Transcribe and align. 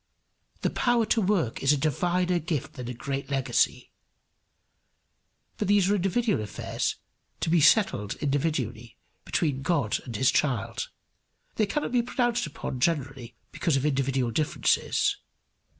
The 0.61 0.71
power 0.71 1.05
to 1.05 1.21
work 1.21 1.61
is 1.61 1.71
a 1.71 1.77
diviner 1.77 2.39
gift 2.39 2.73
than 2.73 2.87
a 2.87 2.93
great 2.95 3.29
legacy. 3.29 3.91
But 5.59 5.67
these 5.67 5.91
are 5.91 5.95
individual 5.95 6.41
affairs 6.41 6.95
to 7.41 7.51
be 7.51 7.61
settled 7.61 8.15
individually 8.15 8.97
between 9.25 9.61
God 9.61 9.99
and 10.03 10.15
his 10.15 10.31
child. 10.31 10.89
They 11.57 11.67
cannot 11.67 11.91
be 11.91 12.01
pronounced 12.01 12.47
upon 12.47 12.79
generally 12.79 13.35
because 13.51 13.77
of 13.77 13.85
individual 13.85 14.31
differences. 14.31 15.17